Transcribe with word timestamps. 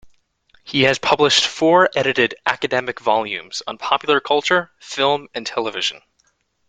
He 0.63 0.81
has 0.85 0.97
published 0.97 1.45
four 1.45 1.87
edited 1.95 2.33
academic 2.47 2.99
volumes 2.99 3.61
on 3.67 3.77
popular 3.77 4.19
culture, 4.19 4.71
film, 4.79 5.27
and 5.35 5.45
television. 5.45 6.01